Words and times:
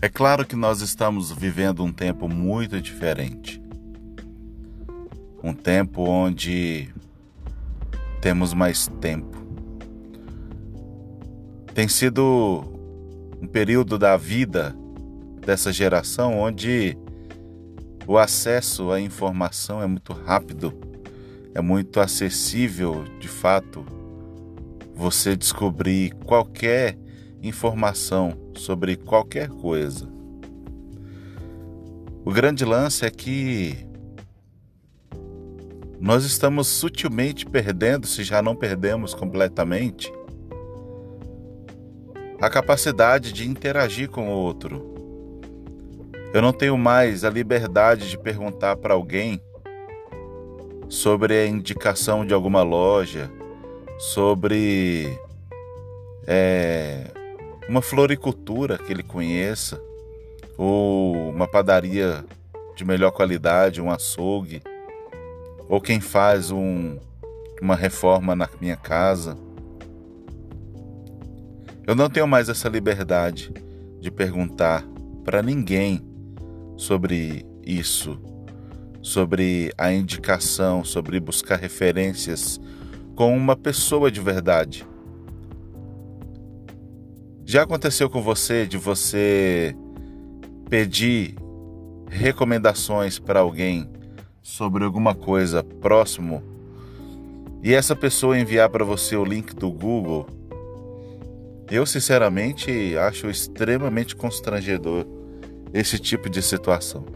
É 0.00 0.08
claro 0.08 0.46
que 0.46 0.54
nós 0.54 0.80
estamos 0.80 1.32
vivendo 1.32 1.82
um 1.82 1.92
tempo 1.92 2.28
muito 2.28 2.80
diferente. 2.80 3.60
Um 5.42 5.52
tempo 5.52 6.02
onde 6.02 6.88
temos 8.20 8.54
mais 8.54 8.86
tempo. 9.00 9.36
Tem 11.74 11.88
sido 11.88 12.62
um 13.42 13.46
período 13.48 13.98
da 13.98 14.16
vida 14.16 14.72
dessa 15.44 15.72
geração 15.72 16.38
onde 16.38 16.96
o 18.06 18.16
acesso 18.16 18.92
à 18.92 19.00
informação 19.00 19.82
é 19.82 19.86
muito 19.88 20.12
rápido, 20.12 20.72
é 21.52 21.60
muito 21.60 21.98
acessível, 21.98 23.04
de 23.18 23.26
fato, 23.26 23.84
você 24.94 25.34
descobrir 25.34 26.14
qualquer 26.24 26.96
informação 27.42 28.32
sobre 28.54 28.96
qualquer 28.96 29.48
coisa. 29.48 30.08
O 32.24 32.32
grande 32.32 32.64
lance 32.64 33.04
é 33.06 33.10
que 33.10 33.86
nós 36.00 36.24
estamos 36.24 36.68
sutilmente 36.68 37.44
perdendo, 37.44 38.06
se 38.06 38.22
já 38.22 38.40
não 38.40 38.54
perdemos 38.54 39.14
completamente, 39.14 40.12
a 42.40 42.48
capacidade 42.48 43.32
de 43.32 43.48
interagir 43.48 44.08
com 44.08 44.28
o 44.28 44.32
outro. 44.32 44.94
Eu 46.32 46.42
não 46.42 46.52
tenho 46.52 46.76
mais 46.78 47.24
a 47.24 47.30
liberdade 47.30 48.10
de 48.10 48.18
perguntar 48.18 48.76
para 48.76 48.94
alguém 48.94 49.40
sobre 50.88 51.34
a 51.34 51.46
indicação 51.46 52.24
de 52.24 52.32
alguma 52.32 52.62
loja, 52.62 53.30
sobre 53.98 55.18
é, 56.26 57.10
uma 57.68 57.82
floricultura 57.82 58.78
que 58.78 58.90
ele 58.90 59.02
conheça, 59.02 59.80
ou 60.56 61.30
uma 61.30 61.46
padaria 61.46 62.24
de 62.74 62.84
melhor 62.84 63.10
qualidade, 63.10 63.82
um 63.82 63.90
açougue, 63.90 64.62
ou 65.68 65.80
quem 65.80 66.00
faz 66.00 66.50
um, 66.50 66.98
uma 67.60 67.76
reforma 67.76 68.34
na 68.34 68.48
minha 68.60 68.76
casa. 68.76 69.36
Eu 71.86 71.94
não 71.94 72.08
tenho 72.08 72.26
mais 72.26 72.48
essa 72.48 72.68
liberdade 72.68 73.52
de 74.00 74.10
perguntar 74.10 74.84
para 75.24 75.42
ninguém 75.42 76.02
sobre 76.76 77.44
isso, 77.62 78.18
sobre 79.02 79.72
a 79.76 79.92
indicação, 79.92 80.84
sobre 80.84 81.20
buscar 81.20 81.56
referências 81.56 82.58
com 83.14 83.36
uma 83.36 83.56
pessoa 83.56 84.10
de 84.10 84.20
verdade. 84.20 84.86
Já 87.50 87.62
aconteceu 87.62 88.10
com 88.10 88.20
você 88.20 88.66
de 88.66 88.76
você 88.76 89.74
pedir 90.68 91.34
recomendações 92.10 93.18
para 93.18 93.40
alguém 93.40 93.88
sobre 94.42 94.84
alguma 94.84 95.14
coisa 95.14 95.64
próximo 95.64 96.42
e 97.62 97.72
essa 97.72 97.96
pessoa 97.96 98.38
enviar 98.38 98.68
para 98.68 98.84
você 98.84 99.16
o 99.16 99.24
link 99.24 99.54
do 99.54 99.72
Google? 99.72 100.26
Eu 101.70 101.86
sinceramente 101.86 102.94
acho 102.98 103.30
extremamente 103.30 104.14
constrangedor 104.14 105.06
esse 105.72 105.98
tipo 105.98 106.28
de 106.28 106.42
situação. 106.42 107.06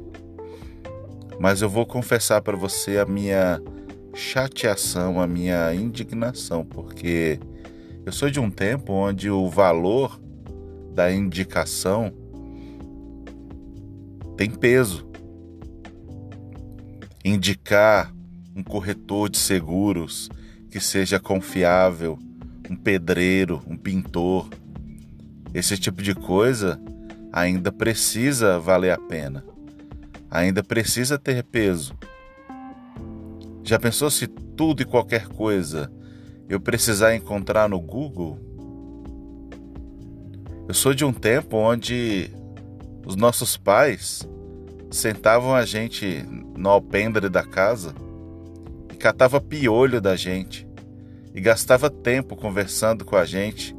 Mas 1.38 1.60
eu 1.60 1.68
vou 1.68 1.84
confessar 1.84 2.40
para 2.40 2.56
você 2.56 2.96
a 2.96 3.04
minha 3.04 3.60
chateação, 4.14 5.20
a 5.20 5.26
minha 5.26 5.74
indignação, 5.74 6.64
porque 6.64 7.38
eu 8.06 8.12
sou 8.12 8.30
de 8.30 8.40
um 8.40 8.50
tempo 8.50 8.94
onde 8.94 9.30
o 9.30 9.48
valor 9.48 10.21
da 10.94 11.12
indicação 11.12 12.12
tem 14.36 14.50
peso. 14.50 15.06
Indicar 17.24 18.12
um 18.54 18.62
corretor 18.62 19.28
de 19.28 19.38
seguros 19.38 20.28
que 20.70 20.80
seja 20.80 21.20
confiável, 21.20 22.18
um 22.68 22.76
pedreiro, 22.76 23.62
um 23.66 23.76
pintor, 23.76 24.48
esse 25.54 25.76
tipo 25.76 26.02
de 26.02 26.14
coisa 26.14 26.80
ainda 27.32 27.70
precisa 27.70 28.58
valer 28.58 28.90
a 28.90 28.98
pena, 28.98 29.44
ainda 30.30 30.62
precisa 30.62 31.18
ter 31.18 31.42
peso. 31.44 31.94
Já 33.62 33.78
pensou 33.78 34.10
se 34.10 34.26
tudo 34.26 34.82
e 34.82 34.86
qualquer 34.86 35.28
coisa 35.28 35.92
eu 36.48 36.60
precisar 36.60 37.14
encontrar 37.14 37.68
no 37.68 37.80
Google? 37.80 38.38
Eu 40.72 40.74
sou 40.74 40.94
de 40.94 41.04
um 41.04 41.12
tempo 41.12 41.58
onde 41.58 42.30
os 43.04 43.14
nossos 43.14 43.58
pais 43.58 44.26
sentavam 44.90 45.54
a 45.54 45.66
gente 45.66 46.26
no 46.56 46.70
alpendre 46.70 47.28
da 47.28 47.44
casa 47.44 47.94
e 48.90 48.96
catava 48.96 49.38
piolho 49.38 50.00
da 50.00 50.16
gente 50.16 50.66
e 51.34 51.42
gastava 51.42 51.90
tempo 51.90 52.34
conversando 52.36 53.04
com 53.04 53.16
a 53.16 53.26
gente, 53.26 53.76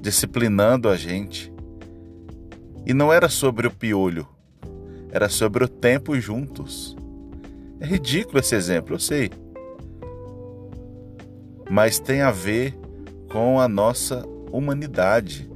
disciplinando 0.00 0.88
a 0.88 0.96
gente. 0.96 1.52
E 2.86 2.94
não 2.94 3.12
era 3.12 3.28
sobre 3.28 3.66
o 3.66 3.72
piolho, 3.72 4.28
era 5.10 5.28
sobre 5.28 5.64
o 5.64 5.68
tempo 5.68 6.16
juntos. 6.20 6.96
É 7.80 7.86
ridículo 7.86 8.38
esse 8.38 8.54
exemplo, 8.54 8.94
eu 8.94 9.00
sei. 9.00 9.32
Mas 11.68 11.98
tem 11.98 12.20
a 12.20 12.30
ver 12.30 12.72
com 13.32 13.58
a 13.58 13.66
nossa 13.66 14.24
humanidade, 14.52 15.52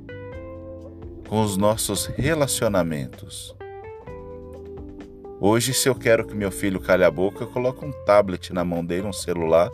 com 1.29 1.43
os 1.43 1.57
nossos 1.57 2.07
relacionamentos. 2.07 3.55
Hoje, 5.39 5.75
se 5.75 5.89
eu 5.89 5.95
quero 5.95 6.27
que 6.27 6.35
meu 6.35 6.51
filho 6.51 6.81
calhe 6.81 7.05
a 7.05 7.11
boca, 7.11 7.45
eu 7.45 7.49
coloco 7.49 7.85
um 7.85 7.93
tablet 8.05 8.53
na 8.53 8.65
mão 8.65 8.85
dele, 8.85 9.07
um 9.07 9.13
celular, 9.13 9.71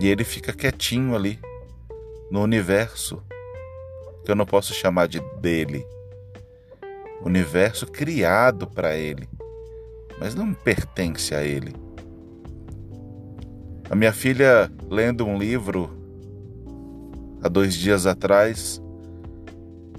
e 0.00 0.06
ele 0.06 0.24
fica 0.24 0.52
quietinho 0.52 1.14
ali, 1.14 1.38
no 2.30 2.40
universo 2.40 3.22
que 4.24 4.30
eu 4.30 4.36
não 4.36 4.46
posso 4.46 4.72
chamar 4.72 5.08
de 5.08 5.20
dele. 5.40 5.84
Universo 7.22 7.86
criado 7.86 8.66
para 8.66 8.96
ele, 8.96 9.28
mas 10.18 10.34
não 10.34 10.54
pertence 10.54 11.34
a 11.34 11.42
ele. 11.42 11.74
A 13.90 13.96
minha 13.96 14.12
filha, 14.12 14.70
lendo 14.88 15.26
um 15.26 15.36
livro 15.36 15.90
há 17.42 17.48
dois 17.48 17.74
dias 17.74 18.06
atrás, 18.06 18.80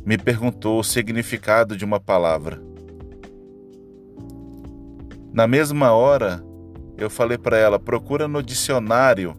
me 0.06 0.17
perguntou 0.17 0.79
o 0.79 0.84
significado 0.84 1.78
de 1.78 1.85
uma 1.85 2.00
palavra. 2.00 2.62
Na 5.34 5.47
mesma 5.47 5.91
hora, 5.91 6.44
eu 6.97 7.09
falei 7.09 7.38
para 7.38 7.57
ela: 7.57 7.79
procura 7.79 8.28
no 8.28 8.44
dicionário. 8.44 9.35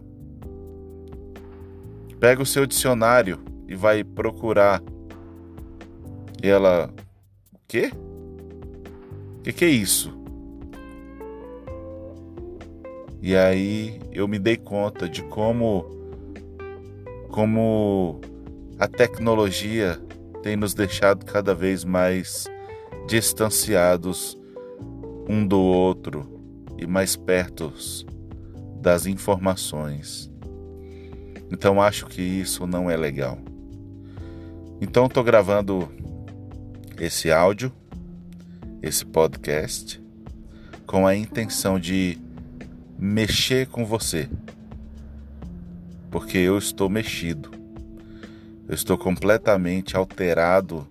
Pega 2.19 2.41
o 2.41 2.45
seu 2.45 2.65
dicionário 2.65 3.39
e 3.67 3.75
vai 3.75 4.03
procurar. 4.03 4.81
E 6.41 6.47
ela, 6.47 6.89
o 7.53 7.59
quê? 7.67 7.91
O 9.37 9.41
que, 9.43 9.53
que 9.53 9.65
é 9.65 9.69
isso? 9.69 10.17
E 13.21 13.35
aí 13.35 14.01
eu 14.11 14.27
me 14.27 14.37
dei 14.37 14.57
conta 14.57 15.07
de 15.07 15.23
como 15.23 15.85
como 17.29 18.19
a 18.77 18.87
tecnologia 18.87 19.99
tem 20.43 20.57
nos 20.57 20.73
deixado 20.73 21.25
cada 21.25 21.55
vez 21.55 21.85
mais 21.85 22.45
distanciados 23.07 24.37
um 25.27 25.47
do 25.47 25.59
outro 25.59 26.29
e 26.77 26.85
mais 26.85 27.15
perto 27.15 27.73
das 28.81 29.05
informações. 29.05 30.29
Então 31.49 31.81
acho 31.81 32.07
que 32.07 32.21
isso 32.21 32.67
não 32.67 32.91
é 32.91 32.97
legal. 32.97 33.39
Então 34.81 35.05
estou 35.05 35.23
gravando 35.23 35.89
esse 36.99 37.31
áudio, 37.31 37.71
esse 38.81 39.05
podcast, 39.05 40.03
com 40.85 41.07
a 41.07 41.15
intenção 41.15 41.79
de 41.79 42.17
mexer 42.99 43.67
com 43.67 43.85
você, 43.85 44.29
porque 46.11 46.37
eu 46.37 46.57
estou 46.57 46.89
mexido, 46.89 47.62
eu 48.67 48.73
estou 48.73 48.97
completamente 48.97 49.95
alterado 49.97 50.87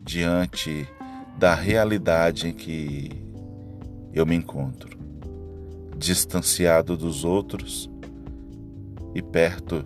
diante 0.00 0.88
da 1.36 1.54
realidade 1.54 2.48
em 2.48 2.52
que 2.52 3.10
eu 4.12 4.24
me 4.24 4.34
encontro, 4.34 4.96
distanciado 5.96 6.96
dos 6.96 7.24
outros 7.24 7.90
e 9.14 9.22
perto 9.22 9.82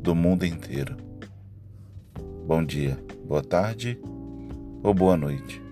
do 0.00 0.14
mundo 0.14 0.44
inteiro. 0.44 0.96
Bom 2.46 2.64
dia, 2.64 2.98
boa 3.26 3.42
tarde 3.42 3.98
ou 4.82 4.94
boa 4.94 5.16
noite. 5.16 5.62